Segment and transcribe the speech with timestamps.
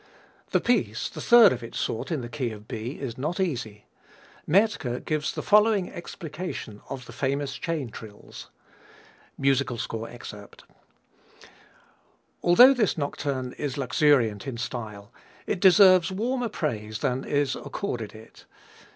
[0.49, 3.85] The piece the third of its sort in the key of B is not easy.
[4.47, 8.49] Mertke gives the following explication of the famous chain trills:
[9.37, 10.63] [Musical score excerpt]
[12.41, 15.13] Although this nocturne is luxuriant in style,
[15.45, 18.45] it deserves warmer praise than is accorded it.